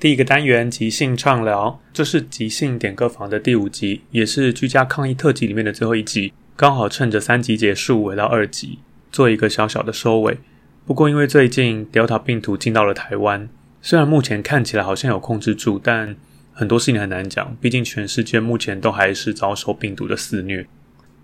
[0.00, 6.32] 第一个单元即兴畅聊，这是即兴点歌房的第五集，也是居家抗疫特辑里面的最后一集。
[6.56, 8.78] 刚好趁着三集结束，回到二集，
[9.12, 10.38] 做一个小小的收尾。
[10.86, 13.50] 不过因为最近 Delta 病毒进到了台湾，
[13.82, 16.16] 虽然目前看起来好像有控制住，但
[16.54, 17.54] 很多事情很难讲。
[17.60, 20.66] 毕竟全世界目前都还是遭受病毒的肆虐，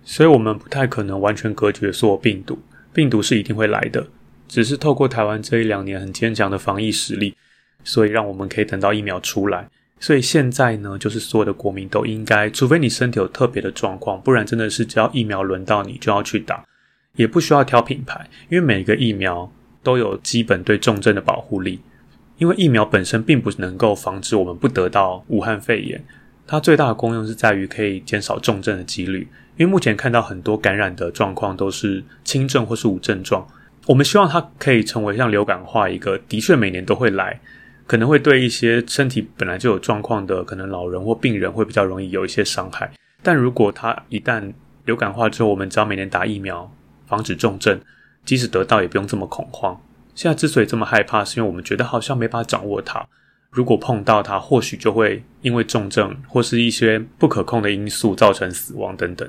[0.05, 2.59] 所以我们不太可能完全隔绝所有病毒。
[2.93, 4.09] 病毒是一定会来的，
[4.47, 7.35] 只是透过台湾这一两年很坚强的防疫实力。
[7.87, 9.67] 所以让我们可以等到疫苗出来。
[9.99, 16.63] 所以现在呢，就是所有的国民都应该，除非你身体有特别的状况，不然真的是只要疫苗轮到你就要去打，
[17.15, 19.51] 也不需要挑品牌，因为每个疫苗
[19.83, 21.81] 都有基本对重症的保护力。
[22.37, 26.05] 因为疫苗本身并不能够防止我们不得到武汉肺炎，
[26.47, 29.27] 它最大的功用是在于可以减少重症的几率。
[29.57, 33.49] 因为目前看到很多感染的状况都是轻症或是无症状，
[33.87, 37.41] 我们希望它可以成为像流感化一个，的确每年都会来。
[37.87, 42.91] 可能会对一些身体本来就有状况的可能老人或病人会比较容易有一些伤害，
[43.23, 44.53] 但如果他一旦
[44.85, 46.71] 流感化之后，我们只要每年打疫苗，
[47.07, 47.81] 防止重症，
[48.25, 49.81] 即使得到也不用这么恐慌。
[50.15, 53.07] 现在之所以这么害怕，是因为我们觉得好像没法掌握它，
[53.51, 59.29] 如果碰到它，或许就会因为重症或是一些不可控的因素造成死亡等等。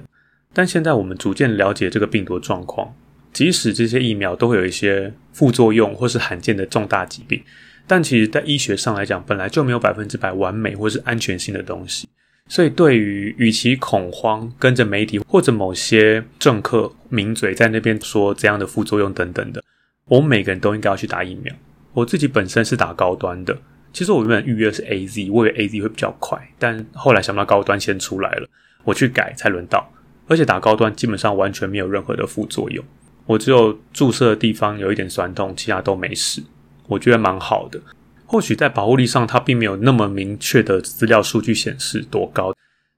[0.54, 2.96] 但现在我们逐渐了解这个病毒状况，
[3.34, 7.44] 即使这些疫苗都会有一些副作用或是罕见的重大疾病。
[7.88, 12.08] 但其实，在医学上来讲，本来就没有百分之百完美或是安全性的东西。
[12.50, 19.64] 所以，对于与其恐慌，跟着媒体或者某些政客名嘴在那边说这样的副作用等等的，
[20.06, 21.54] 我们每个人都应该要去打疫苗。
[21.94, 23.58] 我自己本身是打高端的，
[23.92, 28.48] 其实我原本预约是 AZ，我以为 AZ 会比较快，但后来想不到高端先出来了，
[28.84, 29.92] 我去改才轮到。
[30.28, 32.84] 而且打高端基本上完全没有任何的副作用，
[33.26, 36.44] 我只有注射的地方有一点酸痛，其他都没事。
[36.88, 37.80] 我觉得蛮好的，
[38.26, 42.54] 或许在保护力上，它并没有那么明确的资料数据显示多高，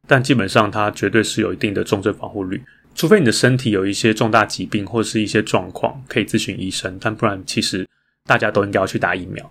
[0.08, 2.62] 但基本上它绝对是有一定的重症防护率。
[2.96, 7.88] 除非你的身体有一些重大疾病或是一些状况，可以咨询医生，但不然其实
[8.26, 9.50] 大家都应该要去打疫苗。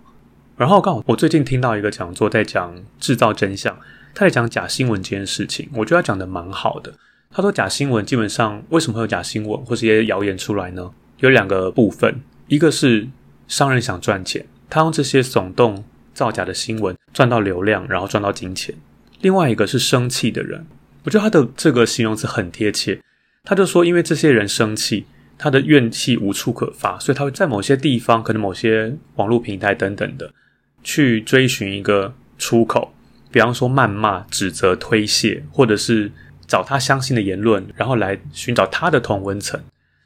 [0.57, 3.77] 然后刚好我最近听到一个讲座，在讲制造真相，
[4.15, 6.93] 他在讲假新闻这件事情，我觉得他讲的蛮好的。
[7.31, 10.91] 他说假新闻基本上为什么会有假新闻或是一些谣言出来呢？
[11.19, 13.09] 有两个部分，一个是。
[13.49, 15.83] 商人想赚钱，他用这些耸动、
[16.15, 18.75] 造假的新闻赚到流量，然后赚到金钱。
[19.23, 20.67] 另外一个是生气的人，
[21.03, 23.01] 我觉得他的这个形容词很贴切。
[23.43, 25.07] 他就说，因为这些人生气，
[25.39, 30.31] 他的怨气无处可发，所以他会在某些地方，可能某些网络平台等等的，
[30.85, 32.93] 去追寻一个出口。
[33.33, 36.13] 比方说，谩骂、指责、推卸，或者是
[36.47, 39.59] 找他相信的言论，然后来寻找他的同温层。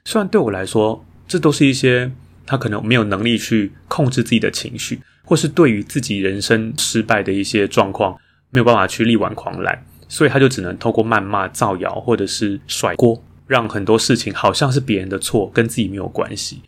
[0.04, 2.12] 虽然对我来说，这都是一些。
[2.46, 8.18] 他可能没有能力去控制自己的情绪，或是对于自己人生失败的一些状况
[8.50, 16.62] 没有办法去力挽狂澜，所以他就只能透过谩骂、造谣或者是甩锅，让很多事情好像是别人的错，跟自己没有关系。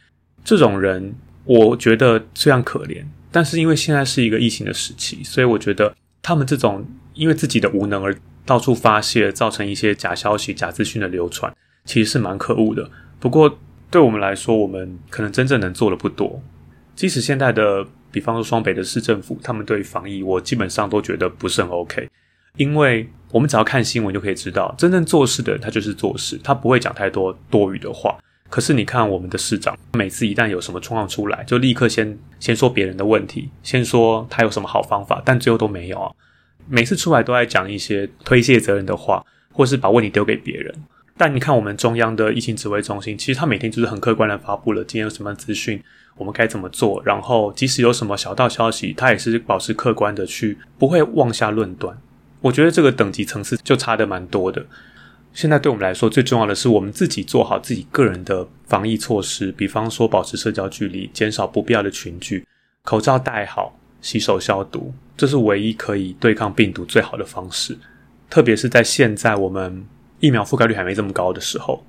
[0.44, 8.16] 这种人，我觉得虽然可怜，但是因为现在是一个疫情的时期，所以我觉得他们这种因为自己的无能而
[8.46, 11.54] 到处发泄，造成一些假消息、假资讯的流传，
[11.84, 12.90] 其实是蛮可恶的。
[13.18, 13.58] 不过
[13.94, 16.42] 对我们来说，我们可能真正能做的不多。
[16.96, 22.10] 即使现在的，比方说双北的市政府，他们对防疫，我基本上都觉得不是很 OK。
[22.56, 28.18] 因为我们只要看新闻就可以知道，真正做事的他就是做事，他不会讲太多多余的话。
[28.50, 36.10] 可是你看我们的市长，每次一旦有什么状况出来，就立刻先先说别人的问题，先说他有什么好方法，但最后都没有啊。
[36.68, 40.74] 每次出来都在讲一些推卸责任的话，或是把问题丢给别人。
[41.16, 45.82] 但你看我们中央的疫情指挥中心，其实他每天就是很客观的发布了今天有什么资讯。
[46.16, 47.02] 我们该怎么做？
[47.04, 51.98] 然后，即使有什么小道消息，他也是保持客观的去，不会妄下论断。
[52.40, 54.64] 我觉得这个等级层次就差得蛮多的。
[55.32, 62.46] 现在对我们来说，最重要的是我们自己做好自己个人的防疫措施，比方说保持社交距离，减少不必要的群聚，
[62.84, 67.76] 口罩戴好，洗手消毒，这是唯一可以对抗病毒最好的方式。
[68.30, 69.84] 特别是在现在我们
[70.24, 71.84] 疫苗覆盖率还没这么高的时候，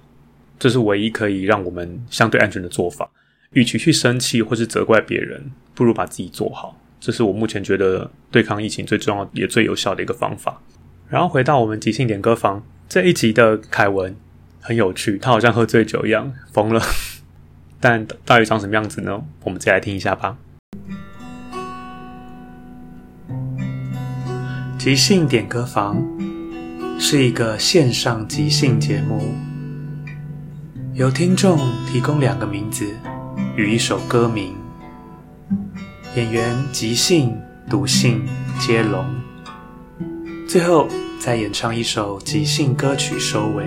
[0.59, 3.09] 这是唯一可以让我们相对安全的做法。
[3.51, 6.77] 与其去生气或是责怪别人，不如把自己做好。
[6.99, 10.61] 这是我目前觉得对抗疫情最重要也最有效的一个方法。
[11.07, 14.13] 然后回到我们即兴点歌房这一集的凯文
[14.59, 16.81] 很有趣，他好像喝醉酒一样疯了。
[17.79, 19.23] 但到底长什么样子呢？
[19.45, 20.37] 我们再来听一下吧。
[24.77, 26.03] 即兴点歌房
[26.97, 29.33] 是一个线上即兴节目，
[30.93, 32.85] 由听众提供两个名字。
[33.57, 34.53] 与一首歌名，
[36.15, 37.37] 演员即兴、
[37.69, 38.21] 读信
[38.59, 39.05] 接龙，
[40.45, 40.89] 最后
[41.19, 43.65] 再演唱一首即兴歌曲收尾。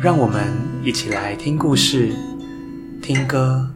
[0.00, 2.14] 让我们一起来听故事、
[3.02, 3.68] 听歌、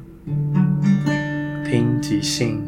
[1.71, 2.63] 听即兴。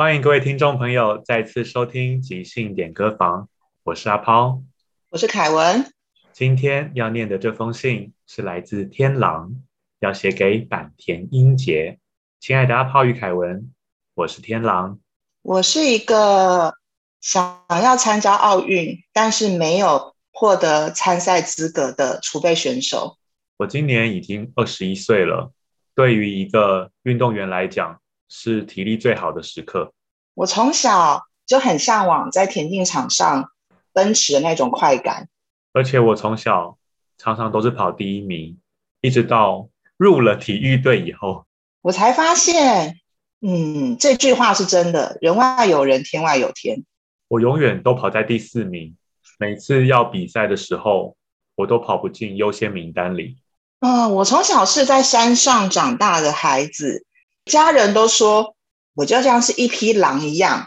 [0.00, 3.48] 欢迎各位听众朋友再次收听即兴点歌房，
[3.82, 4.62] 我是阿抛，
[5.10, 5.92] 我是凯文。
[6.32, 9.56] 今天要念的这封信是来自天狼，
[9.98, 11.98] 要写给坂田英杰。
[12.38, 13.72] 亲爱的阿抛与凯文，
[14.14, 15.00] 我是天狼。
[15.42, 16.74] 我是一个
[17.20, 23.18] 想要参加奥运，但是没有获得参赛资格的储备选手。
[23.56, 25.52] 我今年已经二十一岁了，
[25.96, 29.92] 对于一个运动员来讲，是体力最好的时刻。
[30.34, 33.50] 我从小就很向往在田径场上
[33.92, 35.28] 奔驰的那种快感。
[35.72, 36.78] 而且我从小
[37.16, 38.58] 常常都是跑第一名，
[39.00, 41.46] 一直到入了体育队以后，
[41.82, 43.00] 我才发现，
[43.40, 46.84] 嗯，这句话是真的，人外有人，天外有天。
[47.28, 48.96] 我永远都跑在第四名，
[49.38, 51.16] 每次要比赛的时候，
[51.56, 53.36] 我都跑不进优先名单里。
[53.80, 57.04] 嗯、呃，我从小是在山上长大的孩子，
[57.48, 58.54] 家人都说
[58.94, 60.66] 我就像是一匹狼一样。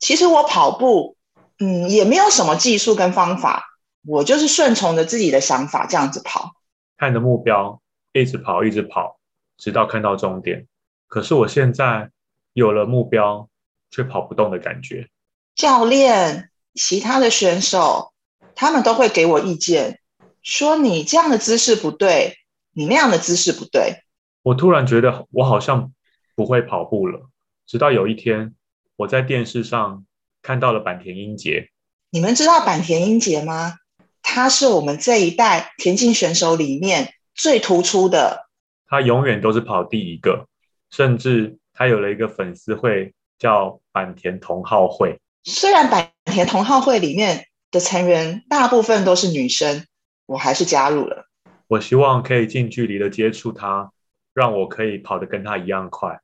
[0.00, 1.16] 其实我跑步，
[1.60, 3.68] 嗯，也没有什么技术跟方法。
[4.04, 6.54] 我就是顺从着自己的想法这样子跑，
[6.96, 7.80] 看着目标，
[8.12, 9.20] 一直跑，一直跑，
[9.56, 10.66] 直到看到终点。
[11.06, 12.10] 可是我现在
[12.52, 13.48] 有了目标，
[13.92, 15.08] 却跑不动的感觉。
[15.54, 18.12] 教练、其他的选手，
[18.56, 20.00] 他们都会给我意见，
[20.42, 22.38] 说你这样的姿势不对，
[22.72, 24.02] 你那样的姿势不对。
[24.42, 25.92] 我突然觉得我好像
[26.34, 27.28] 不会跑步了。
[27.66, 28.54] 直到有一天，
[28.96, 30.04] 我在电视上
[30.42, 31.70] 看到了坂田英杰。
[32.10, 33.76] 你们知道坂田英杰吗？
[34.22, 38.48] 他是我们这一代田径选手里面最突出的。
[38.86, 40.46] 他永远都是跑第一个，
[40.90, 45.18] 甚至他有了一个粉丝会，叫坂田同好会。
[45.44, 49.86] 虽然坂田同好会里面的成员大部分都是女生，
[50.26, 51.26] 我还是加入了。
[51.66, 53.90] 我希望可以近距离的接触他，
[54.34, 56.20] 让我可以跑得跟他一样快。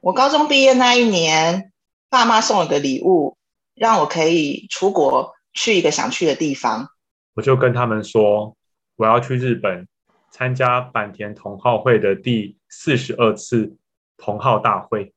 [0.00, 1.72] 我高中毕业那一年，
[2.08, 3.36] 爸妈送我个礼物，
[3.74, 6.88] 让我可以出国去一个想去的地方。
[7.34, 8.56] 我就跟他们说，
[8.96, 9.88] 我要去日本
[10.30, 13.76] 参加坂田同好会的第四十二次
[14.16, 15.12] 同好大会。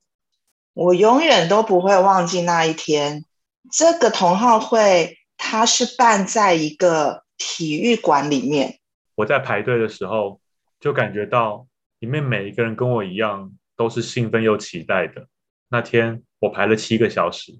[0.74, 3.24] 我永远都不会忘记那一天。
[3.70, 8.80] 这个同好会，它是办在一个体育馆里面。
[9.14, 10.40] 我在排队的时候，
[10.80, 11.66] 就感觉到
[12.00, 15.26] 里面每一个人跟我一样，都是兴奋又期待的。
[15.68, 17.58] 那天我排了七个小时，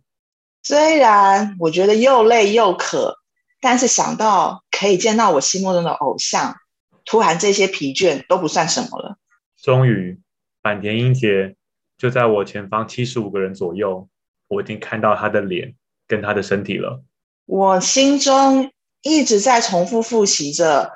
[0.62, 3.18] 虽然我觉得又累又渴。
[3.64, 6.56] 但是想到可以见到我心目中的偶像，
[7.04, 9.16] 突然这些疲倦都不算什么了。
[9.56, 10.18] 终于，
[10.62, 11.54] 坂田英杰
[11.96, 14.08] 就在我前方七十五个人左右，
[14.48, 15.76] 我已经看到他的脸
[16.08, 17.04] 跟他的身体了。
[17.46, 20.90] 我心中一直在重复复习着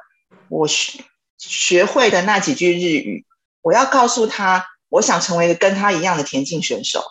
[0.48, 1.04] 我学
[1.38, 3.24] 学会的那几句日语。
[3.62, 4.66] 我要告诉他，
[4.96, 7.02] 我想成为一个跟他一样的田径选手。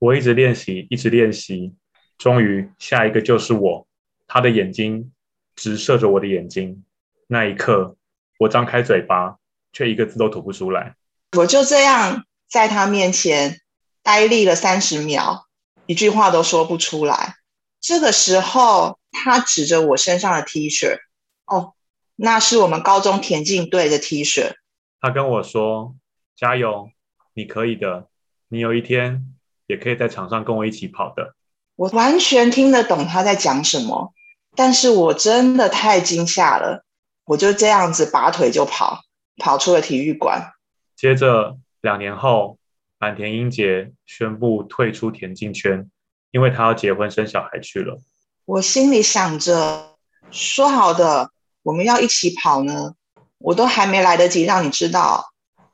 [0.00, 1.72] 我一直练习，一直练习，
[2.18, 3.86] 终于下一个就是我。
[4.26, 5.12] 他的眼睛
[5.54, 6.84] 直射着我的眼睛，
[7.28, 7.96] 那一刻，
[8.40, 9.38] 我张开嘴巴，
[9.72, 10.96] 却一个字都吐不出来。
[11.36, 13.60] 我就这样在他面前
[14.02, 15.46] 呆立了三十秒，
[15.86, 17.36] 一句话都说不出来。
[17.80, 20.98] 这个时候，他指着我身上的 T 恤，
[21.46, 21.74] 哦，
[22.16, 24.54] 那是我们高中田径队的 T 恤。
[25.00, 25.94] 他跟我说
[26.36, 26.90] ：“加油，
[27.38, 28.08] 你可以的，
[28.48, 29.24] 你有一天
[29.68, 31.36] 也可以在场上跟我一起跑的。”
[31.78, 34.12] 我完全听得懂他在讲什么，
[34.56, 36.84] 但是我真的太惊吓了，
[37.24, 39.02] 我就这样子拔腿就跑，
[39.36, 40.50] 跑出了体育馆。
[40.96, 42.58] 接着两年后，
[42.98, 45.88] 坂田英杰宣布退出田径圈，
[46.32, 48.00] 因为他要结婚生小孩去了。
[48.46, 49.94] 我心里想着，
[50.32, 51.30] 说好的
[51.62, 52.94] 我们要一起跑呢。
[53.38, 55.26] 我都还没来得及让你知道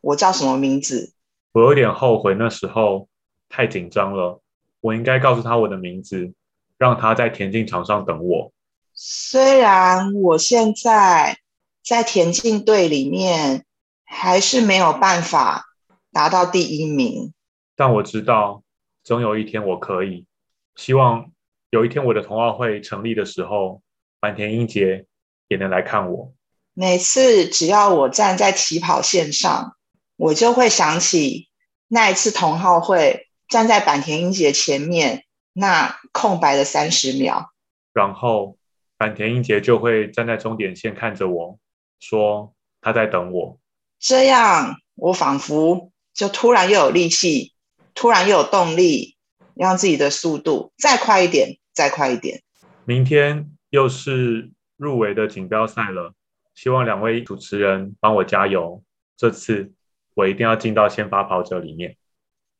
[0.02, 1.13] 我叫什么名字，
[1.54, 3.08] 我有点后悔那时候
[3.48, 4.42] 太紧张了。
[4.80, 6.34] 我应该告诉他我的名字，
[6.76, 8.52] 让他在田径场上等我。
[8.92, 11.38] 虽然我现在
[11.84, 13.64] 在田径队里面
[14.04, 15.64] 还是没有办法
[16.10, 17.32] 拿到第一名，
[17.76, 18.64] 但我知道
[19.04, 20.26] 总有一天我可以。
[20.74, 21.30] 希望
[21.70, 23.80] 有一天我的同奥会成立的时候，
[24.20, 25.06] 坂田英杰
[25.46, 26.32] 也能来看我。
[26.72, 29.76] 每次只要我站在起跑线上，
[30.16, 31.48] 我就会想起
[31.88, 37.50] 那一次同好会站在坂田英杰前面那空白的三十秒，
[37.92, 38.56] 然后
[38.98, 41.58] 坂田英杰就会站在终点线看着我
[42.00, 43.58] 说他在等我。
[43.98, 47.54] 这样我仿佛就突然又有力气，
[47.94, 49.16] 突然又有动力，
[49.54, 52.42] 让自己的速度再快一点，再快一点。
[52.84, 56.12] 明天又是入围的锦标赛了。
[56.54, 58.82] 希望两位主持人帮我加油，
[59.16, 59.72] 这次
[60.14, 61.96] 我一定要进到先发跑者里面。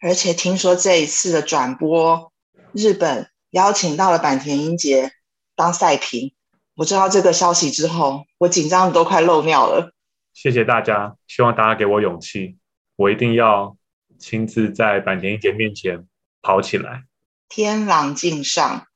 [0.00, 2.32] 而且听说这一次的转播，
[2.72, 5.12] 日本邀请到了坂田英杰
[5.56, 6.34] 当赛评。
[6.74, 9.92] 我知道这个消息之后，我紧张的都快漏尿了。
[10.32, 12.58] 谢谢大家，希望大家给我勇气，
[12.96, 13.76] 我一定要
[14.18, 16.06] 亲自在坂田英杰面前
[16.42, 17.04] 跑起来。
[17.48, 18.88] 天狼敬上，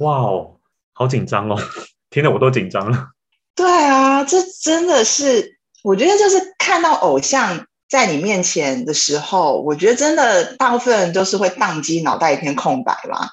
[0.00, 0.60] 哇哦，
[0.92, 1.56] 好紧张哦，
[2.10, 3.12] 听得我都紧张了。
[3.54, 5.53] 对啊，这真的是，
[5.84, 13.28] 我觉得就是看到偶像在你面前的时候，我觉得真的大部分人都是会宕机，脑袋一片空白吧。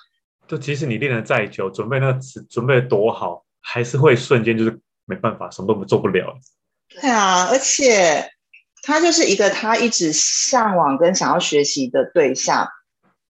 [0.50, 6.38] 就即使你练得再久，准备那个词准备得多好，还是会瞬间就是没办法，什么都做不了。
[6.89, 8.29] 对啊，而且
[8.84, 12.67] 他就是一个他一直向往跟想要学习的对象。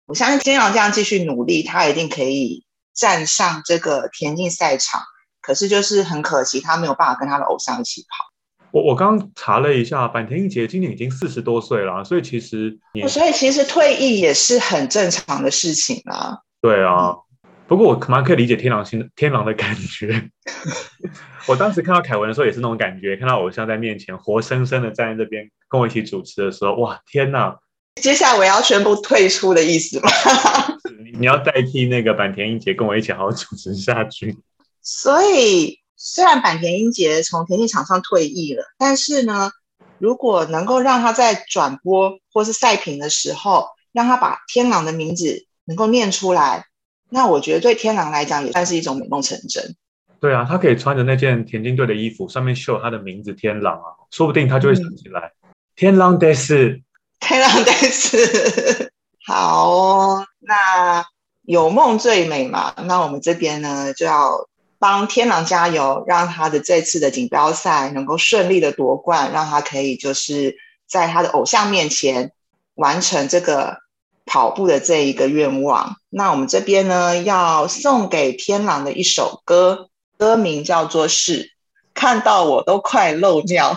[0.08, 5.04] 我相信天阳这样继续努力，他一定可以站上这个田径赛场。
[5.42, 8.30] 可是就是很可惜，他没有办法跟他的偶像一起跑。
[8.72, 12.78] 我我刚查了一下，坂田英杰今年已经四十多岁了，所以其实，
[13.10, 16.38] 所以其实退役也是很正常的事情啊。
[16.62, 20.30] 对啊，嗯、不过我蛮可以理解天狼星天狼的感觉。
[21.48, 27.58] 我当时看到凯文的时候也是那种感觉，看到偶像在面前活生生的站在这边跟我一起主持的时候，哇，天哪！
[28.01, 30.10] 接下来我要宣布退出的意思吗？
[31.20, 34.38] 你要代替那个坂田英杰跟我一起好好主持下去。
[34.82, 39.51] 所以，虽然坂田英杰从田径场上退役了，但是呢，
[40.00, 46.65] 如果能够让他在转播或是赛评的时候，让他把天狼的名字能够念出来，
[47.10, 49.75] 那我觉得对天狼来讲也算是一种美梦成真。
[50.20, 56.81] 对啊，他可以穿着那件田径队的衣服，上面绣他的名字“天狼”啊，说不定他就会想起来“嗯、天狼得死，
[57.20, 58.91] 天狼得死”。
[59.24, 61.05] 好、哦，那
[61.43, 62.74] 有梦最美嘛？
[62.88, 64.48] 那我们这边呢就要。
[64.81, 70.55] 帮天狼加油，让他的这次的锦标赛能够顺利的夺冠，让他可以就是
[70.88, 72.31] 在他的偶像面前
[72.73, 73.77] 完成这个
[74.25, 75.97] 跑步的这一个愿望。
[76.09, 81.43] 那我们这边呢，要送给天狼的一首歌，歌名叫做是
[81.93, 83.75] 《看到我都快漏尿》。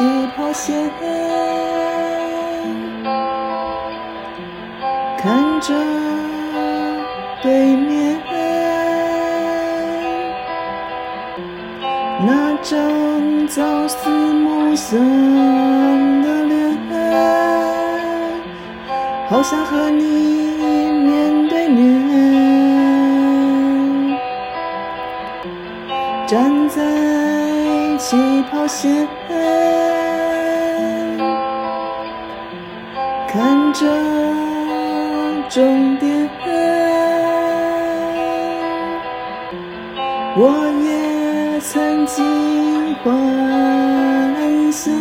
[0.00, 0.90] 起跑线，
[5.18, 5.74] 看着
[7.42, 8.18] 对面
[12.26, 14.98] 那张朝思暮想
[16.22, 16.78] 的脸，
[19.28, 20.02] 好想和你
[21.04, 22.00] 面对面。
[26.26, 26.80] 站在
[27.98, 28.16] 起
[28.50, 29.06] 跑线，
[33.72, 33.86] 这
[35.48, 36.28] 终点，
[40.36, 40.40] 我
[40.84, 43.12] 也曾经幻
[44.72, 44.92] 想，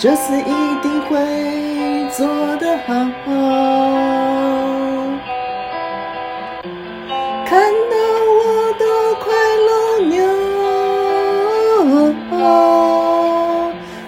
[0.00, 0.44] 这次一
[0.80, 1.18] 定会
[2.12, 2.24] 做
[2.58, 2.94] 得好。
[7.44, 7.96] 看到
[8.38, 8.84] 我的
[9.18, 9.34] 快
[9.66, 10.16] 乐鸟，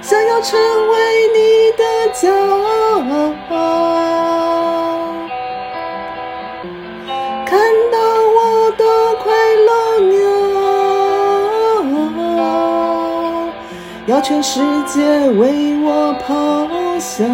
[0.01, 0.57] 想要成
[0.91, 0.95] 为
[1.35, 1.39] 你
[1.77, 1.83] 的
[2.15, 2.69] 骄傲。
[7.45, 7.51] 看
[7.91, 7.99] 到
[8.37, 8.85] 我的
[9.25, 9.27] 快
[9.67, 9.69] 乐
[10.07, 10.15] 鸟，
[14.07, 15.70] 要全世界为。
[16.11, 17.25] 我咆哮。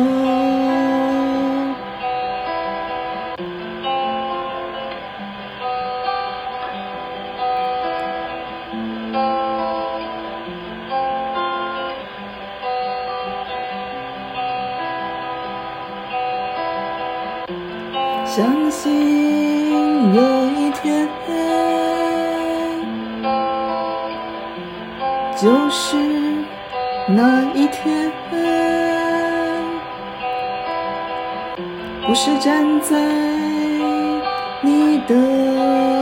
[18.27, 21.09] 相信有一天，
[25.35, 25.97] 就是
[27.09, 28.13] 那一天。
[32.07, 32.97] 不是站在
[34.63, 35.96] 你的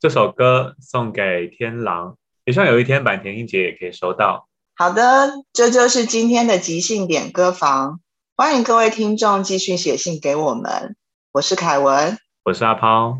[0.00, 4.48] 这首歌送给天狼，也希望有一天坂田英杰也可以收到。
[4.74, 8.00] 好的，这就是今天的即兴点歌房，
[8.34, 10.96] 欢迎各位听众继续写信给我们。
[11.32, 13.18] 我是凯文，我是阿抛，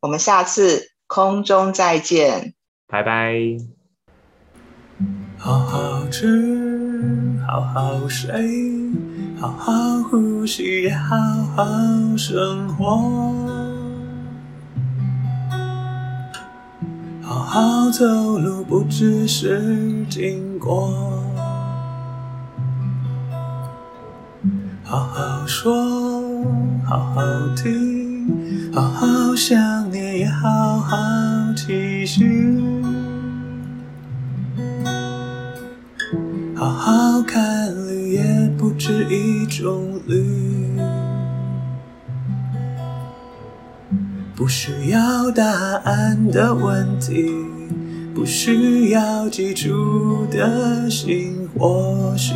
[0.00, 2.52] 我们下次空中再见，
[2.86, 3.56] 拜拜。
[5.38, 8.30] 好好吃，好好睡，
[9.40, 9.72] 好好
[10.10, 11.16] 呼吸，好
[11.56, 11.64] 好
[12.18, 13.57] 生活。
[17.38, 18.04] 好好走
[18.38, 20.90] 路，不只是经过。
[24.82, 25.72] 好好说，
[26.84, 27.22] 好好
[27.54, 30.96] 听，好好想念，也好好
[31.54, 32.60] 继续。
[36.56, 40.47] 好好看绿，也不止一种绿。
[44.48, 45.44] 需要答
[45.84, 47.30] 案的问题，
[48.14, 52.34] 不需要记住的心，或许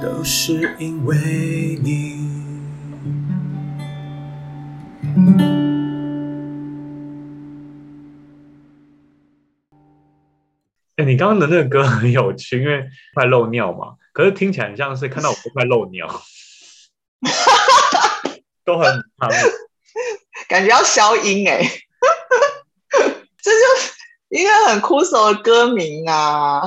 [0.00, 1.16] 都是因为
[1.82, 2.22] 你。
[10.96, 16.06] 哎，你刚刚的那个歌很有趣，因为快漏尿嘛，可是听起来很像是看到我都快漏尿，
[18.64, 18.86] 都很
[19.18, 19.28] 长。
[20.48, 21.58] 感觉要消音哎，
[23.42, 23.92] 这就是
[24.30, 26.62] 一个很枯燥的歌名啊，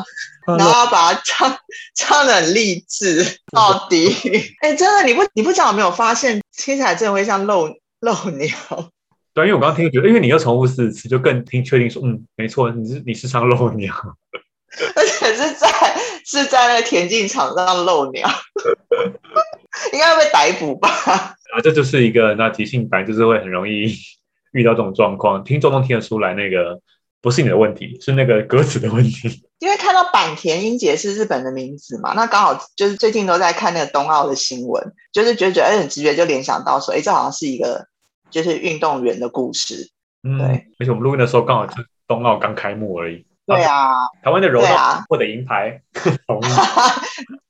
[0.47, 1.57] 然后要把它唱
[1.95, 4.13] 唱的很励志到底。
[4.61, 7.69] 哎，真的，你不你不讲有没有发现，听起来真的会像漏
[8.01, 8.55] 漏鸟？
[9.33, 13.93] 对，因为我刚刚听觉得，因为你又重复四次，就更听确定说，嗯，没错，你是你是唱漏鸟，
[14.95, 15.67] 而且是在
[16.25, 18.29] 是在那个田径场上漏尿，
[19.93, 20.89] 应该会被逮捕吧？
[20.89, 23.95] 啊，这就是一个那即兴白，就是会很容易
[24.51, 26.79] 遇到这种状况，听众都听得出来，那个
[27.21, 29.43] 不是你的问题，是那个歌词的问题。
[29.59, 37.87] 因为看到坂田英杰是日本的名字嘛，那刚好就是最近都在看那个冬奥的新闻，就是觉得觉得很直觉就联想到说，哎，这好像是一个
[38.29, 39.89] 就是运动员的故事。
[40.23, 40.47] 嗯，对。
[40.79, 43.25] 而且我们录音的时候刚好就是冬奥刚开幕而已。
[43.47, 47.01] 对啊，台湾的柔道获得银牌， 啊、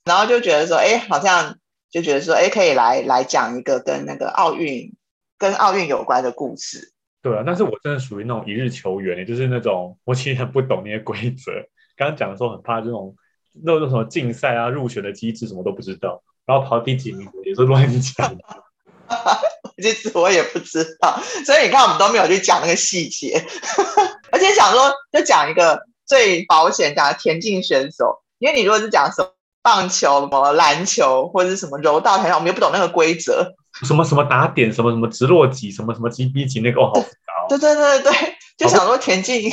[0.04, 1.56] 然后就觉得说，哎，好像
[1.96, 4.94] 就觉得说，哎，可以来来讲一个跟那个奥运
[5.38, 6.92] 跟奥运有关的故事。
[7.22, 11.54] 对啊，但是我真的属于那种一日球员，也就是那种我其实很不懂那些规则。
[11.96, 13.16] 刚刚讲的时候很怕这种
[13.64, 18.36] 那种什么竞赛啊、入选的机制什么都不知道，然后跑第几名 也是乱讲。
[19.82, 23.42] 其实我也不知道，所以你看我们都没有去讲那个细节。
[24.34, 28.22] 而且想说，就讲一个最保险，讲田径选手。
[28.40, 29.30] 因为你如果是讲什么
[29.66, 33.52] 棒球、什么篮球或者是什么柔道，好像我们又不懂那个规则。
[33.82, 37.50] 什么什么打点，什么什么直落级，什么什么击逼击，那个哦，好复杂哦。
[37.50, 39.52] 对对对对对，就想说田径应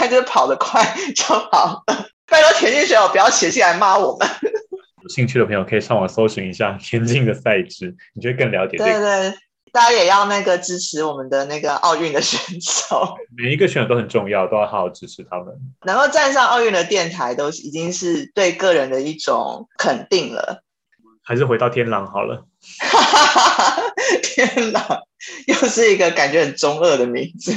[0.00, 0.82] 该就是跑得快
[1.14, 2.06] 就好了。
[2.26, 4.26] 拜托田径选手不要写信来骂我们。
[5.04, 8.92] 有兴趣的朋友可以上网搜寻一下田径的赛制，你就会更了解这个。
[8.92, 9.38] 对对。
[9.74, 15.52] 大家也要那个支持我们的那个奥运的选手， 每一个选手都很重要，都要好好支持他们。
[15.84, 20.62] 能够站上奥运的电台，都已经是对个人的一种肯定了。
[21.24, 22.44] 还是回到天狼好了。
[24.22, 25.00] 天狼
[25.48, 27.52] 又是一个感觉很中二的名字，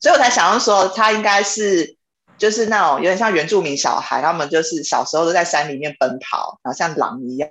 [0.00, 1.98] 所以我才想要说，他应该是
[2.38, 7.50] 就是那种有点像原住民小孩，他们就是小时候都在山里面奔跑，然后像狼一样，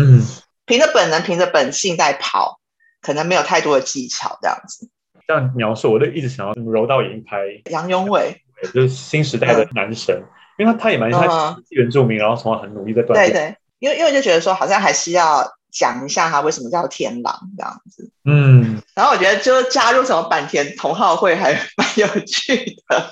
[0.00, 0.24] 嗯，
[0.64, 2.58] 凭着本能，凭着本性在跑。
[3.00, 4.88] 可能没有太多的技巧，这样子。
[5.26, 7.36] 这样描述，我就一直想要柔道银牌
[7.70, 8.36] 杨永伟，
[8.74, 10.26] 就是新时代的男神，嗯、
[10.58, 13.30] 因为他他也蛮他原住民，然后从小很努力在锻炼。
[13.30, 18.10] 对对，因为因为就觉得说，好像还是要讲一下他为什么叫天狼这样子。
[18.24, 22.56] 嗯，然后我觉得就加入什么坂田同好会还蛮有趣
[22.88, 23.10] 的，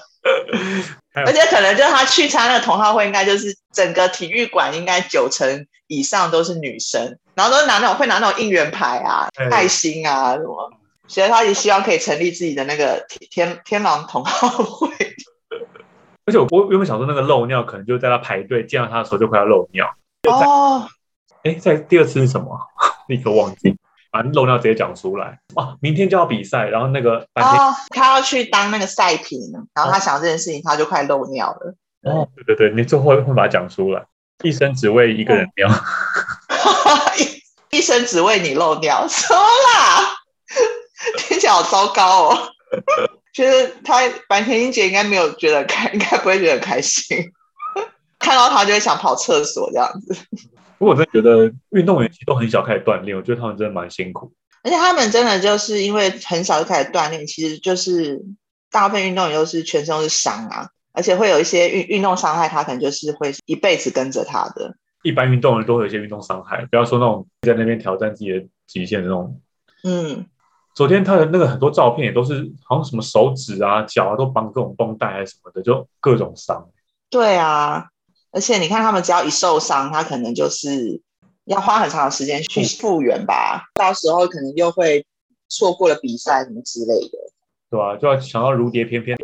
[1.27, 7.19] 而且可能就是他去参那个同好会，应该就是整个体育馆应该九成以上都是女生。
[7.35, 10.73] 然后都是拿那种会拿那种应援牌啊、爱心啊什么，
[11.07, 14.89] 所以他也希望可以成立自己的那个天天狼同好会。
[16.27, 19.89] 而且我我原本想说那个漏尿可能就在他排队见到他的时候就快要漏尿。
[20.29, 20.89] 哦，
[21.45, 22.59] 哎，在第二次是什么？
[23.07, 23.78] 立刻忘记，
[24.11, 25.39] 反正漏尿直接讲出来。
[25.55, 29.41] 哇，明天就要比赛，然后那个哦，他要去当那个赛评，
[29.75, 31.75] 然后他想到这件事情，他就快漏尿了。
[32.03, 34.05] 哦，对对对，你最后会会把它讲出来，
[34.43, 35.69] 一生只为一个人尿。
[35.69, 35.75] 哦
[37.71, 40.17] 一生只为你漏尿，什么啦？
[41.19, 42.39] 听起来好糟糕哦。
[43.35, 47.31] 觉得他坂田英杰应该没有觉得开，应该不会觉得开心。
[48.19, 50.17] 看到他就会想跑厕所这样子。
[50.79, 54.33] 不过我真的觉得运动员其实都很小开始锻炼，我觉得他们真的蛮辛苦。
[54.63, 58.21] 而且他们真的就是因为很小就开始锻炼，其实就是
[58.71, 64.75] 大部分运动员都是全身都是伤啊，而且会有一些运运动伤害，他可能就是会一辈子跟着他的。
[65.03, 69.41] 一般运动员都会有一些运动伤害，不要说那种在那边挑战自己的极限的那种。
[69.85, 70.27] 嗯，
[70.75, 76.69] 昨天他的那个很多照片也都是好像什么手指啊、脚啊都绑各种绷带还是什么的，就各种伤。
[77.09, 77.87] 对啊，
[78.31, 81.01] 而且你看他们只要一受伤，他可能就是
[81.45, 85.05] 要花很长的时间去复原吧，嗯、到时候可能又会
[85.49, 87.19] 错过了比赛什么之类的。
[87.71, 89.17] 对啊，就要想到如蝶翩翩。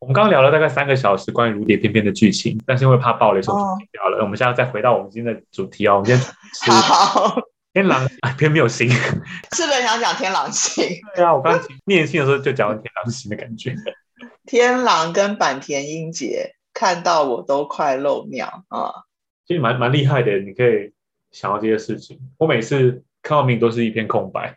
[0.00, 4.22] 我们刚刚聊了大概三个小时关于如蝶翩翩的剧情，但是因为怕爆雷，所以我们停掉了。
[4.22, 5.94] 我们现在再回到我们今天的主题哦。
[5.94, 6.32] 我们今天是
[7.72, 8.86] 天狼啊，偏没有心，
[9.56, 10.86] 是不是想讲天狼星？
[11.16, 13.74] 对啊，我刚刚念信的时候就讲了天狼星的感觉。
[14.46, 19.04] 天狼跟坂田英杰看到我都快漏尿啊！
[19.46, 20.92] 其实蛮蛮厉害的，你可以
[21.30, 22.18] 想到这些事情。
[22.38, 24.56] 我每次看到名都是一片空白。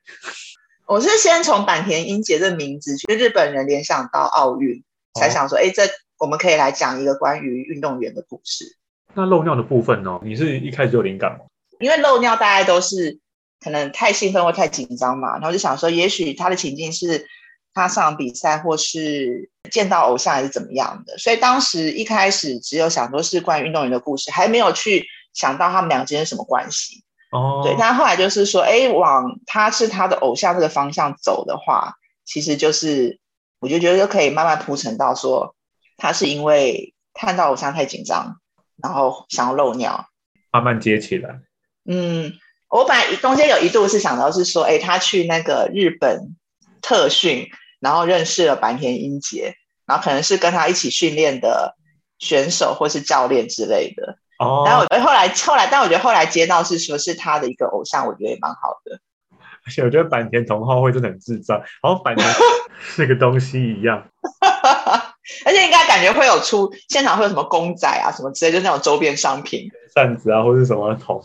[0.86, 4.84] 我是先从坂田英杰的名字去日本人联想到奥运。
[5.20, 5.82] 才想说，哎，这
[6.20, 8.78] 我们可以来讲一个关于运动员的故事。
[9.16, 10.20] 那漏尿的部分呢？
[10.24, 11.46] 你是一开始就有灵感吗？
[11.80, 13.18] 因为漏尿大概都是
[13.60, 17.28] 可能太兴奋或太紧张嘛，然后就想说，也许他的情境是
[17.78, 27.04] 他上比赛或是见到偶像还是怎么样的，所以当时一开始只有想说是关于运动员的故事，还没有去想到他们俩之间什么关系。
[27.32, 31.94] 哦，对，但后来就是说，哎，往他是他的偶像这个方向走的话，
[32.26, 33.20] 其实就是。
[33.60, 35.56] 我就觉得就可以慢慢铺陈到说，
[35.98, 38.40] 他是因为看到偶像太紧张，
[38.84, 40.06] 然后想要漏尿，
[40.52, 41.40] 慢慢接起来。
[41.90, 42.34] 嗯，
[42.70, 46.36] 我本来中间有一度是想到是说，哎，他去那个日本
[46.84, 47.48] 特训，
[47.80, 51.76] 然后认识了坂田英杰，然后可能是跟他一起训练的
[52.20, 54.18] 选手或是教练之类的。
[54.40, 59.00] 哦，然后我后来后来，但我觉得后来接到是说是他的一个偶像，我觉得也蛮好的。
[59.66, 62.28] 而且我觉得坂田同好会真的很智障，好像坂田
[62.80, 64.08] 是个东西一样。
[65.46, 71.22] 而且应该感觉会有出现场会有什么公仔啊什么之类，就是那种周边商品，扇子啊或者什么桶。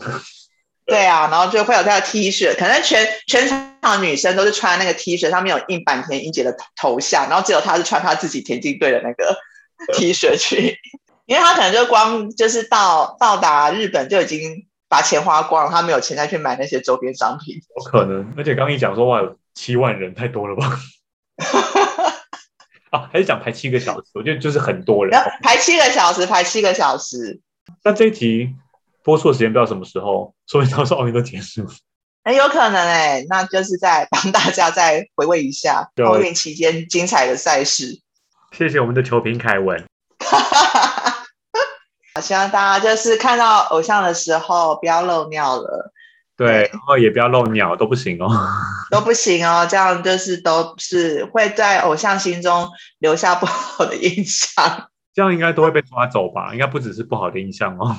[0.87, 3.47] 对啊，然后就会有他的 T 恤，可能全全
[3.81, 9.37] 场女生都是穿那个 T 恤，上面有印坂田英杰的头像，然后只有他是穿他自己田径队的那个
[9.95, 10.77] T 恤去，
[11.25, 17.55] 因为他可能就光就是到到达日本就已经把钱花光了，他没有钱再去买那些周边商品。
[17.77, 20.79] 有可能，而且刚一讲说哇有七万人，太多了吧？
[22.91, 25.19] 啊，还是讲排七个小时，我觉得就是很多人。
[25.41, 27.41] 排七个小时，排七个小时。
[27.83, 28.53] 那这一集
[29.03, 31.65] 播出的时间不知道什么时候，说不定到时候奥运都结束。
[32.23, 37.99] 很有可能哎、欸，那就是在帮大家再回味一下奥运期间精彩的赛事。
[38.53, 39.83] 谢谢我们的球评凯文。
[42.21, 45.91] 希望大家就是看到偶像的时候不要漏尿了。
[46.37, 48.29] 对，然后也不要漏鸟，都不行哦，
[48.89, 54.89] 都不行哦，这样就是都是会在偶像心中留下不好的印象。
[55.13, 56.53] 这样应该都会被抓走吧？
[56.53, 57.97] 应该不只是不好的印象哦。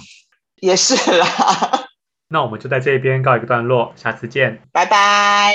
[0.60, 1.26] 也是啦。
[2.30, 5.54] 那我们就在这边告一个段落，下次见，拜拜。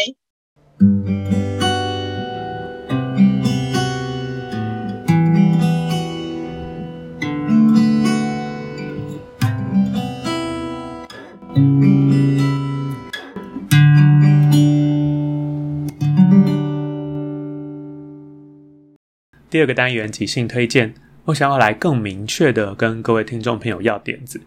[19.50, 20.94] 第二个单元即兴推荐，
[21.26, 24.40] 我想要来更明确的跟各位听众朋友要点子，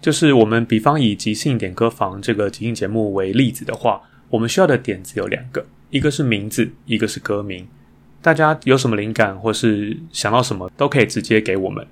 [0.00, 7.66] 就是我们比方以即兴点歌房这个即兴节目为例子的话，我们需要的点子有两个，一个是名字，一个是歌名。
[8.20, 11.86] 大家有什么灵感或是想到什么，都可以直接给我们，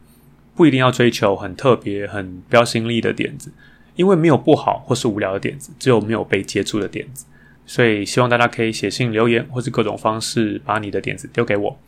[0.54, 3.52] 不一定要追求很特别、很标新立的点子，
[3.94, 7.26] 因为没有不好或是无聊的点子，只有没有被接住的点子。
[7.64, 11.78] 所以希望大家可以写信留言，或是各种方式把你的点子丢给我。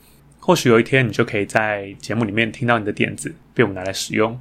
[0.41, 4.41] 或许有一天，你就可以在节目里面听到你的点子被我们拿来使用，